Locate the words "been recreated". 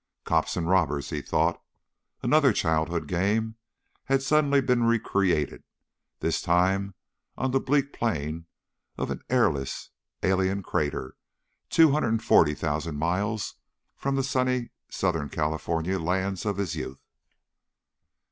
4.59-5.63